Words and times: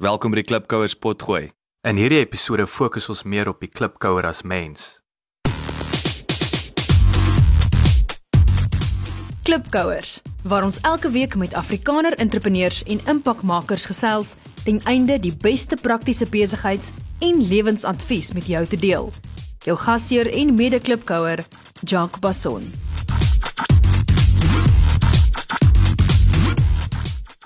Welkom 0.00 0.32
by 0.32 0.38
die 0.38 0.46
Klipkouers 0.48 0.94
potgooi. 0.96 1.50
In 1.84 1.98
hierdie 2.00 2.22
episode 2.22 2.64
fokus 2.64 3.10
ons 3.12 3.20
meer 3.28 3.50
op 3.50 3.58
die 3.60 3.68
klipkouer 3.68 4.24
as 4.24 4.38
mens. 4.48 4.86
Klipkouers, 9.44 10.22
waar 10.48 10.64
ons 10.64 10.80
elke 10.88 11.12
week 11.12 11.36
met 11.36 11.52
Afrikaner 11.52 12.16
entrepreneurs 12.16 12.80
en 12.88 13.04
impakmakers 13.12 13.84
gesels 13.92 14.38
ten 14.64 14.80
einde 14.88 15.18
die 15.20 15.34
beste 15.36 15.76
praktiese 15.76 16.24
besigheids- 16.32 16.94
en 17.20 17.44
lewensadvies 17.52 18.32
met 18.32 18.48
jou 18.48 18.64
te 18.64 18.80
deel. 18.80 19.12
Jou 19.68 19.76
gasheer 19.84 20.32
en 20.32 20.56
mede-klipkouer, 20.56 21.44
Jacques 21.84 22.24
Basson. 22.24 22.72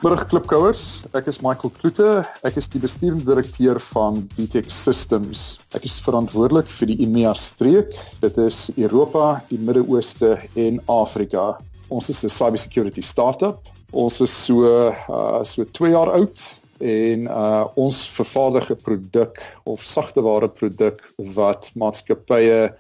Middag 0.05 0.27
klipkouers, 0.29 0.81
ek 1.17 1.31
is 1.33 1.39
Michael 1.41 1.71
Kloete. 1.79 2.07
Ek 2.45 2.59
is 2.61 2.67
die 2.69 2.81
bestuurende 2.83 3.25
direkteur 3.25 3.79
van 3.87 4.19
DTech 4.35 4.67
Systems. 4.69 5.45
Ek 5.73 5.87
is 5.89 5.95
verantwoordelik 6.05 6.69
vir 6.69 6.91
die 6.91 6.99
EMEA 7.07 7.31
streek. 7.41 7.95
Dit 8.21 8.37
is 8.43 8.67
Europa, 8.75 9.39
die 9.49 9.57
Midde-Ooste 9.57 10.35
en 10.61 10.83
Afrika. 10.93 11.55
Ons 11.89 12.11
is 12.13 12.21
'n 12.21 12.29
cybersecurity 12.29 13.01
startup. 13.01 13.65
Ons 13.97 14.21
is 14.21 14.35
so 14.45 14.69
uh 14.69 15.41
so 15.43 15.65
2 15.65 15.97
jaar 15.97 16.13
oud 16.13 16.37
en 16.85 17.29
uh 17.29 17.65
ons 17.81 17.99
vervaardig 18.17 18.71
'n 18.71 18.83
produk 18.83 19.41
of 19.65 19.83
sagteware 19.83 20.49
produk 20.49 21.01
wat 21.17 21.71
maatskappye 21.75 22.75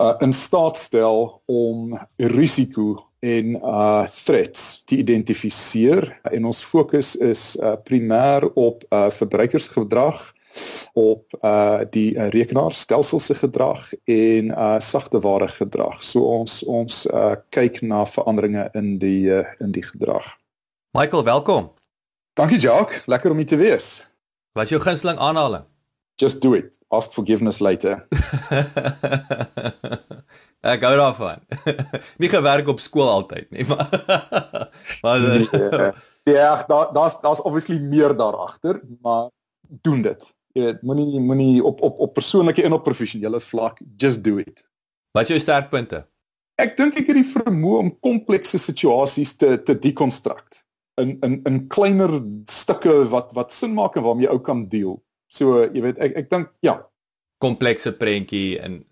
uh 0.00 0.14
in 0.20 0.32
staat 0.32 0.76
stel 0.76 1.42
om 1.46 1.98
risiko 2.16 3.08
en 3.18 3.56
uh 3.56 4.06
threats 4.24 4.82
te 4.84 4.96
identifiseer 4.96 6.20
en 6.30 6.44
ons 6.44 6.62
fokus 6.62 7.16
is 7.16 7.56
uh 7.56 7.74
primêr 7.84 8.46
op 8.54 8.84
uh 8.90 9.10
verbruikersgedrag 9.10 10.32
op 10.92 11.32
uh 11.44 11.80
die 11.90 12.14
uh, 12.14 12.28
rekenaarstelsels 12.28 13.26
se 13.26 13.34
gedrag 13.34 13.92
en 14.04 14.50
uh 14.50 14.78
sagteware 14.78 15.48
gedrag. 15.48 16.02
So 16.04 16.20
ons 16.20 16.62
ons 16.64 17.06
uh 17.06 17.34
kyk 17.48 17.80
na 17.82 18.04
veranderinge 18.06 18.68
in 18.74 18.98
die 18.98 19.30
uh, 19.32 19.46
in 19.60 19.72
die 19.72 19.82
gedrag. 19.82 20.36
Michael, 20.92 21.24
welkom. 21.24 21.81
Dankie 22.32 22.58
Jacques, 22.58 23.02
lekker 23.06 23.30
om 23.30 23.36
hier 23.36 23.46
te 23.46 23.56
wees. 23.60 24.00
Wat 24.56 24.64
is 24.64 24.70
jou 24.72 24.80
gunsteling 24.80 25.18
aanhaling? 25.20 25.66
Just 26.16 26.40
do 26.40 26.54
it. 26.56 26.78
Ask 26.88 27.12
forgiveness 27.12 27.58
later. 27.60 28.00
Ek 30.72 30.80
gou 30.80 30.94
daarvan. 30.96 31.44
nie 32.22 32.30
gewerk 32.32 32.70
op 32.72 32.80
skool 32.80 33.10
altyd 33.10 33.50
nie, 33.52 33.66
maar 33.68 33.84
maar 35.04 35.20
nee, 35.20 35.44
ja, 36.24 36.56
daar 36.68 36.88
daar's 36.96 37.18
daar's 37.20 37.44
obviously 37.44 37.76
meer 37.76 38.16
daar 38.16 38.40
agter, 38.46 38.80
maar 39.04 39.28
doen 39.84 40.00
dit. 40.02 40.24
Jy 40.56 40.70
weet, 40.70 40.82
moenie 40.88 41.20
moenie 41.20 41.64
op 41.64 41.84
op 41.84 42.00
op 42.00 42.16
persoonlike 42.16 42.64
en 42.64 42.72
op 42.72 42.88
professionele 42.88 43.40
vlak 43.40 43.80
just 43.96 44.24
do 44.24 44.40
it. 44.40 44.64
Wat 45.12 45.28
is 45.28 45.36
jou 45.36 45.40
sterkpunte? 45.40 46.06
Ek 46.56 46.76
dink 46.80 46.96
ek 46.96 47.12
het 47.12 47.20
die 47.20 47.28
vermoë 47.28 47.84
om 47.84 47.96
komplekse 48.00 48.60
situasies 48.60 49.36
te 49.36 49.58
te 49.60 49.76
deconstruct 49.76 50.62
in 51.02 51.16
in 51.26 51.40
in 51.48 51.58
kleiner 51.72 52.14
stukke 52.50 53.02
wat 53.12 53.32
wat 53.36 53.52
sin 53.52 53.74
maak 53.74 53.96
en 53.96 54.06
waarmee 54.06 54.28
jy 54.28 54.34
ou 54.34 54.42
kan 54.44 54.66
deel. 54.68 55.00
So, 55.32 55.64
jy 55.64 55.82
weet, 55.84 55.98
ek 55.98 56.16
ek 56.22 56.30
dink 56.30 56.52
ja, 56.64 56.78
komplekse 57.42 57.92
prentjie 57.98 58.58
in 58.62 58.82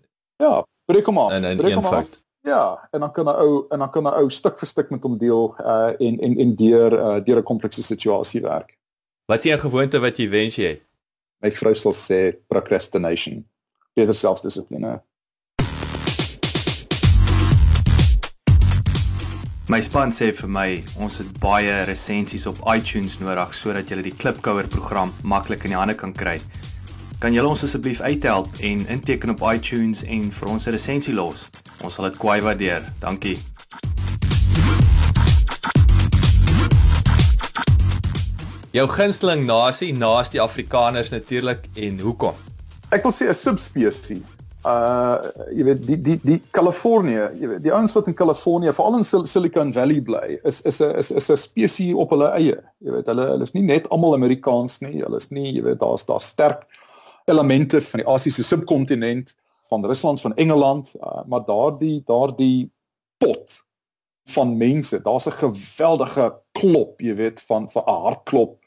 ja, 0.41 0.59
breek 0.89 1.07
hom 1.09 1.21
af. 1.21 1.33
In, 1.37 1.47
in 1.53 1.61
breek 1.61 1.79
hom 1.79 1.89
af. 1.89 2.11
Ja, 2.47 2.89
en 2.91 3.03
dan 3.05 3.11
kan 3.13 3.25
'n 3.25 3.37
ou 3.37 3.67
en 3.69 3.79
dan 3.79 3.91
kan 3.91 4.03
'n 4.03 4.17
ou 4.17 4.29
stuk 4.29 4.57
vir 4.59 4.67
stuk 4.67 4.89
met 4.89 5.03
hom 5.03 5.17
deel 5.17 5.55
uh 5.59 5.93
en 5.99 6.19
en 6.19 6.37
en 6.37 6.55
deur 6.55 6.91
uh 6.93 7.19
deur 7.25 7.37
'n 7.37 7.43
komplekse 7.43 7.83
situasie 7.83 8.41
werk. 8.41 8.77
Wat 9.25 9.45
is 9.45 9.53
'n 9.53 9.59
gewoonte 9.59 9.99
wat 9.99 10.17
jy 10.17 10.29
wens 10.29 10.55
jy 10.55 10.67
het? 10.67 10.81
My 11.41 11.51
vrou 11.51 11.75
sal 11.75 11.93
sê 11.93 12.33
procrastination. 12.47 13.45
Beter 13.93 14.15
selfdissipline. 14.15 15.01
My 19.71 19.79
span 19.79 20.11
sê 20.11 20.33
vir 20.35 20.49
my, 20.51 20.69
ons 20.99 21.21
het 21.21 21.27
baie 21.39 21.71
resensies 21.87 22.43
op 22.49 22.57
iTunes 22.67 23.13
nodig 23.21 23.53
sodat 23.55 23.87
jy 23.87 24.01
die 24.03 24.11
Klipkouer 24.11 24.67
program 24.67 25.13
maklik 25.23 25.63
in 25.63 25.71
die 25.71 25.77
hande 25.79 25.95
kan 25.95 26.11
kry. 26.11 26.33
Kan 27.23 27.31
julle 27.31 27.53
ons 27.53 27.63
asseblief 27.63 28.01
uithelp 28.03 28.59
en 28.67 28.81
inteken 28.91 29.31
op 29.31 29.45
iTunes 29.47 30.01
en 30.03 30.27
vir 30.27 30.49
ons 30.51 30.67
'n 30.67 30.75
resensie 30.75 31.13
los? 31.15 31.47
Ons 31.85 31.93
sal 31.93 32.09
dit 32.09 32.19
kwai 32.19 32.41
waardeer. 32.41 32.83
Dankie. 32.99 33.39
Jou 38.73 38.87
gunsteling 38.87 39.45
nasie 39.45 39.93
naas 39.93 40.29
die 40.29 40.41
Afrikaners 40.41 41.11
natuurlik 41.11 41.69
en 41.75 41.99
hoekom? 41.99 42.35
Ek 42.91 43.03
wil 43.03 43.13
sê 43.13 43.29
'n 43.29 43.33
subspesie. 43.33 44.21
Uh 44.61 45.17
jy 45.49 45.63
weet 45.65 45.79
die 45.87 45.97
die 45.97 46.17
die 46.21 46.37
Kalifornië, 46.53 47.31
jy 47.39 47.47
weet 47.49 47.63
die 47.65 47.71
ouens 47.73 47.95
wat 47.95 48.11
in 48.11 48.13
Kalifornië, 48.13 48.73
veral 48.77 48.99
in 48.99 49.05
Silicon 49.25 49.71
Valley 49.73 50.01
bly, 50.05 50.37
is 50.45 50.61
is 50.61 50.81
'n 50.81 50.97
is 51.01 51.11
is 51.11 51.29
'n 51.31 51.37
spesie 51.37 51.97
op 51.97 52.09
hulle 52.09 52.29
eie. 52.37 52.61
Jy 52.77 52.91
weet 52.91 53.07
hulle 53.07 53.25
hulle 53.25 53.43
is 53.43 53.53
nie 53.53 53.63
net 53.63 53.89
almal 53.89 54.13
Amerikaans 54.13 54.79
nie, 54.81 55.01
hulle 55.01 55.17
is 55.17 55.31
nie, 55.31 55.51
jy 55.53 55.63
weet 55.63 55.79
daar's 55.79 56.05
daar 56.05 56.21
sterk 56.21 56.67
elemente 57.25 57.81
van 57.81 57.99
die 57.99 58.07
Asiëse 58.07 58.43
subkontinent, 58.43 59.33
van 59.69 59.85
Rusland, 59.85 60.21
van 60.21 60.35
Engeland, 60.35 60.93
uh, 60.95 61.23
maar 61.25 61.45
daardie 61.45 62.03
daardie 62.05 62.71
pot 63.17 63.63
van 64.25 64.57
mense, 64.57 65.01
daar's 65.01 65.25
'n 65.25 65.31
geweldige 65.31 66.35
klop, 66.51 67.01
jy 67.01 67.15
weet, 67.15 67.41
van 67.41 67.69
van 67.69 67.83
'n 67.87 68.01
hartklop 68.03 68.59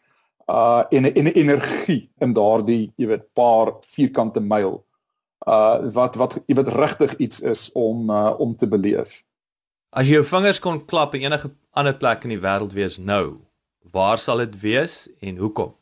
uh 0.48 0.82
en 0.90 1.02
'n 1.02 1.14
en 1.14 1.24
'n 1.24 1.38
energie 1.38 2.10
in 2.18 2.32
daardie, 2.32 2.92
jy 2.96 3.06
weet, 3.06 3.32
paar 3.32 3.72
vierkante 3.80 4.40
myl. 4.40 4.84
Uh 5.44 5.92
wat 5.92 6.16
wat 6.16 6.38
jy 6.46 6.56
weet 6.56 6.72
regtig 6.72 7.16
iets 7.20 7.40
is 7.40 7.70
om 7.72 8.10
uh, 8.10 8.32
om 8.40 8.56
te 8.56 8.68
beleef. 8.68 9.22
As 9.94 10.08
jy 10.08 10.18
jou 10.18 10.26
vingers 10.26 10.60
kon 10.60 10.80
klap 10.88 11.14
in 11.14 11.26
enige 11.26 11.52
ander 11.76 11.94
plek 11.94 12.24
in 12.24 12.32
die 12.34 12.40
wêreld 12.40 12.72
wees 12.74 12.96
nou, 12.98 13.40
waar 13.92 14.18
sal 14.18 14.40
dit 14.42 14.56
wees 14.60 15.04
en 15.20 15.36
hoekom? 15.38 15.74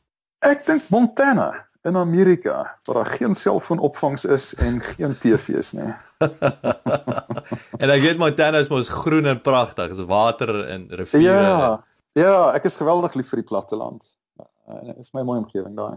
Ek 0.42 0.64
dink 0.66 0.88
Montana 0.90 1.64
in 1.86 1.96
Amerika 1.96 2.74
waar 2.84 2.98
daar 3.04 3.14
geen 3.18 3.34
selfoonopvangs 3.34 4.24
is 4.24 4.54
en 4.54 4.80
geen 4.80 5.14
TV's 5.18 5.72
nie. 5.78 5.94
en 7.82 7.90
ek 7.94 8.02
weet 8.02 8.18
Montana 8.18 8.60
is 8.62 8.70
mos 8.70 8.90
groen 8.90 9.30
en 9.30 9.40
pragtig, 9.40 9.94
is 9.94 10.04
water 10.10 10.52
en 10.66 10.86
riviere. 10.90 11.48
Ja. 11.48 11.72
Ja, 12.12 12.52
ek 12.52 12.66
is 12.68 12.76
geweldig 12.76 13.14
lief 13.16 13.30
vir 13.32 13.40
die 13.40 13.48
platteland. 13.48 14.02
En 14.68 14.90
dit 14.90 14.98
is 15.00 15.12
my 15.16 15.22
mooi 15.24 15.38
omgewing 15.40 15.76
daai. 15.78 15.96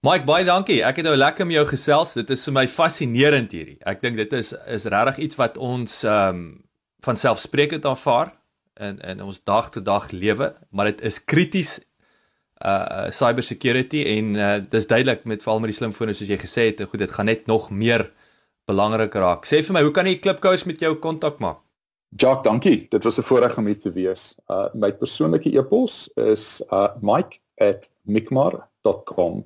Mike, 0.00 0.24
baie 0.24 0.46
dankie. 0.48 0.78
Ek 0.80 0.96
het 0.96 1.04
nou 1.04 1.12
lekker 1.12 1.44
met 1.44 1.58
jou 1.58 1.66
gesels. 1.68 2.14
Dit 2.16 2.30
is 2.32 2.40
vir 2.46 2.54
my 2.56 2.62
fascinerend 2.72 3.52
hierdie. 3.52 3.76
Ek 3.84 3.98
dink 4.00 4.16
dit 4.16 4.30
is 4.38 4.54
is 4.72 4.86
regtig 4.88 5.18
iets 5.26 5.36
wat 5.36 5.58
ons 5.60 5.98
ehm 6.08 6.38
um, 6.38 6.64
van 7.04 7.20
selfsprekend 7.20 7.84
aanvaar 7.84 8.32
in 8.80 8.96
in 9.04 9.20
ons 9.24 9.40
dag 9.44 9.68
tot 9.74 9.84
dag 9.84 10.10
lewe, 10.12 10.54
maar 10.72 10.86
dit 10.88 11.00
is 11.04 11.20
krities 11.20 11.80
uh 12.64 13.10
cyber 13.12 13.42
security 13.44 14.00
en 14.14 14.34
uh 14.36 14.60
dis 14.72 14.86
duidelik 14.88 15.24
met 15.28 15.42
veral 15.44 15.60
met 15.60 15.68
die 15.74 15.80
slimfone 15.82 16.14
soos 16.16 16.32
jy 16.32 16.40
gesê 16.46 16.62
het, 16.70 16.80
goed 16.80 17.04
dit 17.04 17.14
gaan 17.18 17.28
net 17.28 17.46
nog 17.46 17.70
meer 17.70 18.12
belangrik 18.64 19.14
raak. 19.14 19.44
Sê 19.44 19.60
vir 19.60 19.72
my, 19.76 19.82
hoe 19.84 19.92
kan 19.92 20.06
jy 20.08 20.16
Klipkous 20.16 20.64
met 20.64 20.80
jou 20.80 20.96
kontak 20.96 21.38
maak? 21.44 21.60
Jock, 22.16 22.44
dankie. 22.48 22.88
Dit 22.88 23.04
was 23.04 23.18
'n 23.18 23.22
voorreg 23.28 23.58
om 23.58 23.66
hier 23.66 23.80
te 23.80 23.90
wees. 23.92 24.34
Uh 24.48 24.68
my 24.72 24.92
persoonlike 24.92 25.50
e-pos 25.52 26.08
is 26.16 26.62
uh 26.72 26.88
mike@micmar.com. 27.00 29.44